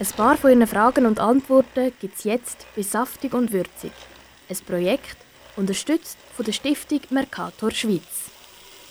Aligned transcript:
Ein 0.00 0.06
paar 0.16 0.38
von 0.38 0.50
Ihren 0.50 0.66
Fragen 0.66 1.04
und 1.04 1.20
Antworten 1.20 1.92
gibt 2.00 2.16
es 2.16 2.24
jetzt 2.24 2.66
bei 2.74 2.80
Saftig 2.80 3.34
und 3.34 3.52
Würzig. 3.52 3.92
Ein 4.48 4.56
Projekt, 4.66 5.18
unterstützt 5.56 6.16
von 6.34 6.46
der 6.46 6.52
Stiftung 6.52 7.00
Mercator 7.10 7.70
Schweiz. 7.70 8.30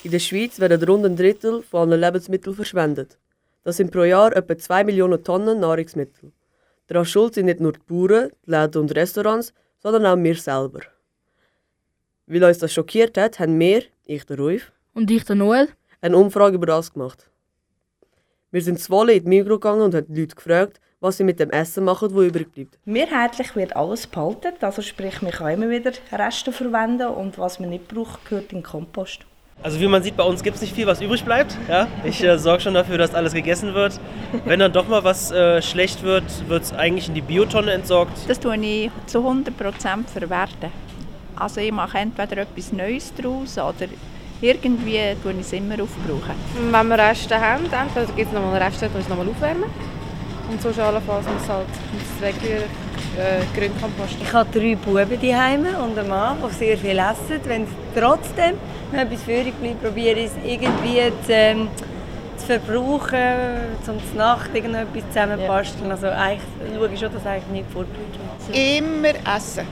In 0.03 0.11
der 0.11 0.19
Schweiz 0.19 0.59
werden 0.59 0.87
rund 0.87 1.03
ein 1.07 1.15
Drittel 1.15 1.63
von 1.63 1.89
allen 1.89 1.99
Lebensmitteln 1.99 2.55
verschwendet. 2.55 3.17
Das 3.63 3.77
sind 3.77 3.89
pro 3.89 4.03
Jahr 4.03 4.35
etwa 4.35 4.55
2 4.55 4.83
Millionen 4.83 5.23
Tonnen 5.23 5.61
Nahrungsmittel. 5.61 6.31
Daran 6.85 7.05
schuld 7.05 7.33
sind 7.33 7.47
nicht 7.47 7.59
nur 7.59 7.71
die 7.71 7.79
Bauern, 7.87 8.29
die 8.45 8.51
Läden 8.51 8.79
und 8.79 8.95
Restaurants, 8.95 9.51
sondern 9.79 10.05
auch 10.05 10.23
wir 10.23 10.35
selber. 10.35 10.81
Weil 12.27 12.43
uns 12.43 12.59
das 12.59 12.71
schockiert 12.71 13.17
hat, 13.17 13.39
haben 13.39 13.59
wir, 13.59 13.81
ich 14.05 14.27
der 14.27 14.37
Ruif 14.37 14.71
und 14.93 15.09
ich 15.09 15.25
der 15.25 15.37
Noel, 15.37 15.69
eine 16.01 16.15
Umfrage 16.15 16.57
über 16.57 16.67
das 16.67 16.93
gemacht. 16.93 17.31
Wir 18.51 18.61
sind 18.61 18.79
zwei 18.79 19.13
in 19.13 19.23
die 19.23 19.29
Migro 19.29 19.55
gegangen 19.55 19.81
und 19.81 19.95
haben 19.95 20.05
die 20.07 20.21
Leute 20.21 20.35
gefragt, 20.35 20.79
was 21.01 21.17
sie 21.17 21.23
mit 21.23 21.39
dem 21.39 21.49
Essen 21.51 21.85
machen, 21.85 22.09
das 22.13 22.23
übrig 22.23 22.51
bleibt. 22.51 22.77
Mehrheitlich 22.85 23.55
wird 23.55 23.75
alles 23.75 24.07
behalten, 24.07 24.53
also 24.61 24.81
sprich, 24.81 25.21
man 25.21 25.31
kann 25.31 25.53
immer 25.53 25.69
wieder 25.69 25.91
Reste 26.11 26.51
verwenden 26.51 27.07
und 27.07 27.37
was 27.37 27.59
man 27.59 27.69
nicht 27.69 27.87
braucht, 27.87 28.25
gehört 28.25 28.51
in 28.51 28.59
den 28.59 28.63
Kompost. 28.63 29.21
Also 29.61 29.79
wie 29.81 29.87
man 29.87 30.01
sieht, 30.01 30.15
bei 30.15 30.23
uns 30.23 30.41
gibt 30.41 30.55
es 30.55 30.61
nicht 30.61 30.73
viel, 30.73 30.87
was 30.87 31.01
übrig 31.01 31.23
bleibt. 31.25 31.57
Ja? 31.67 31.87
Ich 32.05 32.23
äh, 32.23 32.37
sorge 32.37 32.61
schon 32.61 32.73
dafür, 32.73 32.97
dass 32.97 33.13
alles 33.13 33.33
gegessen 33.33 33.73
wird. 33.73 33.99
Wenn 34.45 34.59
dann 34.59 34.71
doch 34.71 34.87
mal 34.87 35.03
was 35.03 35.31
äh, 35.31 35.61
schlecht 35.61 36.01
wird, 36.03 36.23
wird 36.47 36.63
es 36.63 36.73
eigentlich 36.73 37.09
in 37.09 37.13
die 37.13 37.21
Biotonne 37.21 37.73
entsorgt. 37.73 38.17
Das 38.29 38.39
tue 38.39 38.55
ich 38.57 38.89
zu 39.05 39.19
100% 39.19 39.51
verwerten. 40.07 40.71
Also 41.35 41.59
ich 41.59 41.73
mache 41.73 41.97
entweder 41.97 42.37
etwas 42.37 42.71
Neues 42.71 43.13
daraus 43.15 43.57
oder 43.57 43.89
irgendwie 44.41 45.15
tue 45.21 45.33
ich 45.33 45.39
es 45.41 45.51
immer 45.51 45.75
aufbrauchen. 45.75 46.35
Wenn 46.71 46.87
wir 46.87 46.97
Reste 46.97 47.39
haben, 47.39 47.65
entweder 47.65 48.05
gibt 48.15 48.29
es 48.29 48.33
nochmal 48.33 48.61
Reste, 48.61 48.87
dann 48.87 49.01
es 49.01 49.09
nochmal 49.09 49.27
aufwärmen. 49.27 49.69
Und 50.49 50.61
sonst 50.61 50.79
allenfalls 50.79 51.25
muss 51.27 51.43
es 51.43 51.49
halt 51.49 51.67
ins 51.93 52.21
Wegrühren 52.21 52.63
äh, 53.17 53.57
Grünkompost. 53.57 54.17
Ich 54.19 54.33
habe 54.33 54.49
drei 54.51 54.75
Buben 54.75 55.21
daheim 55.21 55.65
und 55.83 55.97
einen 55.97 56.09
Mann, 56.09 56.37
die 56.41 56.53
sehr 56.55 56.77
viel 56.77 56.97
essen. 56.97 57.39
Wenn 57.43 57.67
trotzdem 57.95 58.55
noch 58.91 58.99
etwas 58.99 59.23
übrig 59.23 59.53
bleibt, 59.61 59.83
probiere 59.83 60.19
ich 60.19 60.25
es 60.25 60.31
irgendwie 60.43 61.11
zu, 61.23 61.31
ähm, 61.31 61.67
zu 62.37 62.45
verbrauchen, 62.47 63.77
zum 63.85 63.97
Nacht 64.17 64.49
irgendetwas 64.55 65.03
zusammenbasteln. 65.09 65.85
Ja. 65.85 65.91
Also 65.91 66.07
eigentlich 66.07 66.41
schaue 66.75 66.89
ich 66.93 66.99
schon, 66.99 67.13
dass 67.13 67.25
eigentlich 67.25 67.63
nicht 67.63 67.71
fortgeht. 67.71 68.77
Immer 68.79 69.35
essen. 69.35 69.67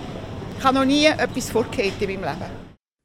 Ich 0.60 0.64
habe 0.64 0.76
noch 0.76 0.86
nie 0.86 1.06
etwas 1.06 1.50
fortgehört 1.50 2.00
in 2.00 2.22
meinem 2.22 2.34
Leben. 2.34 2.52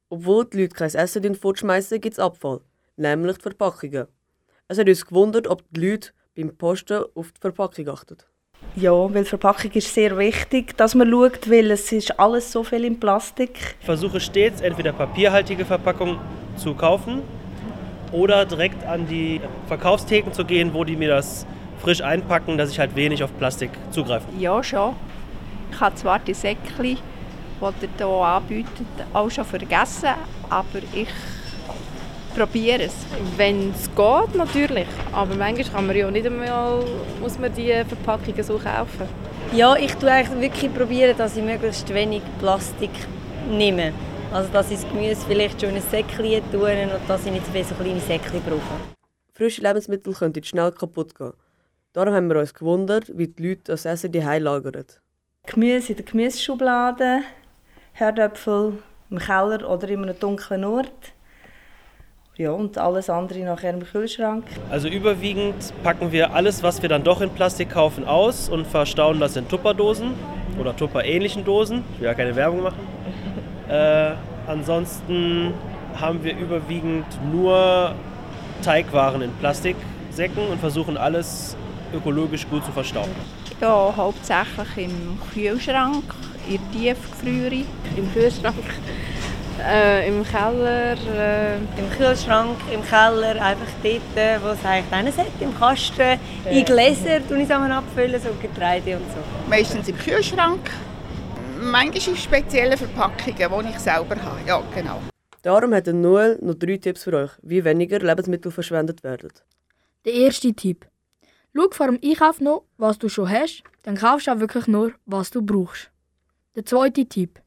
Obwohl 0.09 0.45
die 0.45 0.61
Leute 0.61 0.75
kein 0.75 0.93
Essen 0.93 1.35
fortschmeißen, 1.35 1.99
gibt 1.99 2.13
es 2.13 2.19
Abfall, 2.19 2.61
nämlich 2.97 3.37
die 3.37 3.41
Verpackungen. 3.41 4.07
Es 4.67 4.77
hat 4.77 4.87
uns 4.87 5.05
gewundert, 5.05 5.47
ob 5.47 5.63
die 5.71 5.89
Leute 5.89 6.11
beim 6.35 6.55
Posten 6.55 7.03
auf 7.15 7.31
die 7.31 7.41
Verpackung 7.41 7.87
achten. 7.89 8.17
Ja, 8.75 8.91
weil 8.91 9.25
Verpackung 9.25 9.71
ist 9.71 9.93
sehr 9.93 10.17
wichtig, 10.17 10.75
dass 10.77 10.95
man 10.95 11.09
schaut, 11.09 11.49
weil 11.49 11.69
es 11.71 11.91
ist 11.91 12.19
alles 12.19 12.51
so 12.51 12.63
viel 12.63 12.85
in 12.85 12.99
Plastik. 12.99 13.75
Ich 13.79 13.85
versuche 13.85 14.19
stets 14.19 14.61
entweder 14.61 14.93
papierhaltige 14.93 15.63
Verpackungen 15.65 16.17
zu 16.55 16.73
kaufen 16.73 17.21
oder 18.11 18.45
direkt 18.45 18.83
an 18.85 19.07
die 19.07 19.41
Verkaufstheken 19.67 20.31
zu 20.31 20.45
gehen, 20.45 20.73
wo 20.73 20.83
die 20.83 20.95
mir 20.95 21.09
das 21.09 21.45
frisch 21.81 22.01
einpacken, 22.01 22.57
dass 22.57 22.71
ich 22.71 22.79
halt 22.79 22.95
wenig 22.95 23.23
auf 23.23 23.37
Plastik 23.37 23.69
zugreife. 23.91 24.25
Ja, 24.39 24.63
schon. 24.63 24.95
Ich 25.71 25.79
habe 25.79 25.95
zwar 25.95 26.19
die 26.19 26.33
Säckchen, 26.33 26.77
die 26.77 26.97
ihr 27.61 27.97
hier 27.97 28.07
anbietet, 28.07 28.87
auch 29.13 29.29
schon 29.29 29.45
vergessen, 29.45 30.09
aber 30.49 30.79
ich 30.93 31.09
probiere 32.35 32.83
es. 32.83 32.93
Wenn 33.37 33.71
es 33.71 33.89
geht, 33.95 34.35
natürlich. 34.35 34.87
Aber 35.11 35.35
manchmal 35.35 35.69
kann 35.69 35.87
man 35.87 35.95
ja 35.95 36.11
nicht 36.11 36.25
einmal, 36.25 36.83
muss 37.19 37.37
man 37.39 37.53
die 37.53 37.71
Verpackungen 37.87 38.43
so 38.43 38.57
kaufen. 38.57 39.07
Ja, 39.53 39.75
ich 39.75 39.93
tue 39.95 40.11
eigentlich 40.11 40.51
wirklich 40.51 40.73
probieren, 40.73 41.15
dass 41.17 41.37
ich 41.37 41.43
möglichst 41.43 41.93
wenig 41.93 42.21
Plastik 42.39 42.91
nehme. 43.49 43.93
Also 44.31 44.51
dass 44.51 44.71
ich 44.71 44.81
das 44.81 44.89
Gemüse 44.89 45.21
vielleicht 45.27 45.61
schon 45.61 45.69
in 45.71 45.75
ein 45.75 45.81
Säckchen 45.81 46.41
tue 46.51 46.83
und 46.83 47.07
dass 47.07 47.25
ich 47.25 47.31
nicht 47.31 47.45
so 47.45 47.51
viele 47.51 47.65
so 47.65 47.75
kleine 47.75 47.99
Säckchen 47.99 48.41
brauche. 48.41 48.79
Frische 49.31 49.61
Lebensmittel 49.61 50.13
können 50.13 50.43
schnell 50.43 50.71
kaputt 50.71 51.15
gehen. 51.15 51.33
Darum 51.93 52.13
haben 52.15 52.27
wir 52.29 52.39
uns 52.39 52.53
gewundert, 52.53 53.15
wie 53.15 53.27
die 53.27 53.49
Leute 53.49 53.61
das 53.65 53.85
Essen 53.85 54.11
daheim 54.11 54.43
lagern. 54.43 54.85
Gemüse 55.45 55.91
in 55.91 55.97
der 55.97 56.05
Gemüseschublade, 56.05 57.19
Herdöpfel 57.91 58.79
im 59.11 59.19
Keller 59.19 59.69
oder 59.69 59.87
in 59.89 60.01
einem 60.01 60.19
dunklen 60.19 60.63
Ort. 60.63 61.13
Ja, 62.35 62.49
und 62.49 62.79
alles 62.79 63.11
andere 63.11 63.41
nachher 63.41 63.69
im 63.69 63.83
Kühlschrank. 63.83 64.45
Also 64.71 64.87
überwiegend 64.87 65.53
packen 65.83 66.11
wir 66.11 66.33
alles, 66.33 66.63
was 66.63 66.81
wir 66.81 66.89
dann 66.89 67.03
doch 67.03 67.21
in 67.21 67.29
Plastik 67.29 67.69
kaufen, 67.69 68.07
aus 68.07 68.49
und 68.49 68.65
verstauen 68.65 69.19
das 69.19 69.35
in 69.35 69.47
Tupperdosen 69.47 70.15
oder 70.59 70.75
Tupper-ähnlichen 70.75 71.45
Dosen. 71.45 71.83
Ich 71.93 71.99
will 71.99 72.07
ja 72.07 72.15
keine 72.15 72.35
Werbung 72.35 72.63
machen. 72.63 72.79
Äh, 73.69 74.11
ansonsten 74.45 75.53
haben 75.95 76.21
wir 76.21 76.35
überwiegend 76.37 77.05
nur 77.31 77.95
Teigwaren 78.61 79.21
in 79.21 79.31
Plastiksäcken 79.35 80.47
und 80.51 80.59
versuchen 80.59 80.97
alles 80.97 81.55
ökologisch 81.95 82.45
gut 82.49 82.65
zu 82.65 82.73
verstauen. 82.73 83.09
Ja, 83.61 83.93
hauptsächlich 83.95 84.85
im 84.89 85.17
Kühlschrank, 85.33 86.03
in 86.49 86.59
der 86.73 86.95
Tiefgefriere. 86.95 87.63
Im 87.95 88.13
Kühlschrank 88.13 88.65
äh, 89.65 90.07
Im 90.07 90.23
Keller. 90.23 90.93
Äh, 90.93 91.55
Im 91.55 91.89
Kühlschrank, 91.97 92.57
im 92.71 92.83
Keller, 92.83 93.41
einfach 93.41 93.67
dort, 93.81 94.43
wo 94.43 94.49
es 94.49 94.65
eigentlich 94.65 95.15
hin 95.15 95.25
im 95.39 95.57
Kasten. 95.57 96.19
In 96.49 96.65
Gläser 96.65 97.27
tun 97.27 97.39
ich 97.39 97.49
es 97.49 97.51
abfüllen, 97.51 98.21
so 98.21 98.29
Getreide 98.41 98.97
und 98.97 99.05
so. 99.11 99.49
Meistens 99.49 99.87
im 99.87 99.97
Kühlschrank. 99.97 100.69
Manchmal 101.59 102.15
in 102.15 102.17
speziellen 102.17 102.77
Verpackungen, 102.77 103.65
die 103.65 103.69
ich 103.69 103.79
selber 103.79 104.15
habe. 104.21 104.39
Ja, 104.45 104.61
genau. 104.75 105.01
Darum 105.41 105.73
hat 105.73 105.87
Noel 105.87 106.37
noch 106.41 106.55
drei 106.55 106.77
Tipps 106.77 107.03
für 107.03 107.13
euch, 107.13 107.31
wie 107.41 107.63
weniger 107.63 107.99
Lebensmittel 107.99 108.51
verschwendet 108.51 109.03
werden. 109.03 109.31
Der 110.05 110.13
erste 110.13 110.53
Tipp. 110.53 110.85
Schau 111.55 111.67
vor 111.71 111.87
dem 111.87 111.99
Einkauf 112.03 112.41
noch, 112.41 112.63
was 112.77 112.97
du 112.97 113.09
schon 113.09 113.29
hast, 113.29 113.63
dann 113.83 113.95
kaufst 113.95 114.27
du 114.27 114.31
auch 114.31 114.39
wirklich 114.39 114.67
nur, 114.67 114.93
was 115.05 115.29
du 115.29 115.41
brauchst. 115.41 115.91
Der 116.55 116.65
zweite 116.65 117.05
Tipp. 117.05 117.39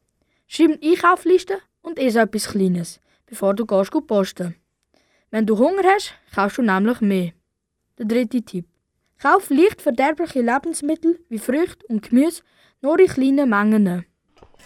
Schreib 0.46 0.70
eine 0.70 0.92
Einkaufsliste 0.92 1.58
und 1.86 1.98
ess 1.98 2.16
etwas 2.16 2.48
Kleines, 2.48 3.00
bevor 3.26 3.54
du 3.54 3.64
gehst 3.64 3.92
posten. 4.06 4.56
Wenn 5.30 5.46
du 5.46 5.56
Hunger 5.56 5.84
hast, 5.94 6.14
kaufst 6.34 6.58
du 6.58 6.62
nämlich 6.62 7.00
mehr. 7.00 7.32
Der 7.98 8.06
dritte 8.06 8.42
Tipp. 8.42 8.66
Kauf 9.22 9.48
leicht 9.50 9.80
verderbliche 9.80 10.42
Lebensmittel 10.42 11.18
wie 11.28 11.38
Früchte 11.38 11.86
und 11.86 12.02
Gemüse 12.02 12.42
nur 12.82 12.98
in 12.98 13.06
kleinen 13.06 13.48
Mengen. 13.48 14.04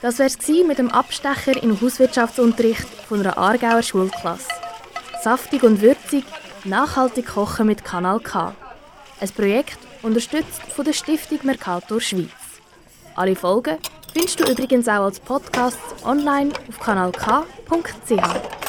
Das 0.03 0.19
wär's 0.19 0.39
mit 0.67 0.79
dem 0.79 0.91
Abstecher 0.91 1.63
im 1.63 1.79
Hauswirtschaftsunterricht 1.79 2.89
von 2.89 3.21
einer 3.21 3.37
Aargauer 3.37 3.83
Schulklasse. 3.83 4.49
Saftig 5.23 5.63
und 5.63 5.83
würzig, 5.83 6.25
nachhaltig 6.65 7.27
kochen 7.27 7.67
mit 7.67 7.85
Kanal 7.85 8.21
K. 8.21 8.55
Ein 9.21 9.29
Projekt 9.29 9.79
unterstützt 10.03 10.63
von 10.75 10.87
der 10.87 10.95
Stiftung 10.95 11.41
Mercator 11.43 12.01
Schweiz. 12.01 12.31
Alle 13.15 13.37
Folgen 13.37 13.77
findest 14.13 14.41
du 14.41 14.51
übrigens 14.51 14.89
auch 14.89 15.05
als 15.05 15.21
Podcast 15.21 15.79
online 16.05 16.53
auf 16.69 16.81
kanalk.ch. 16.81 18.60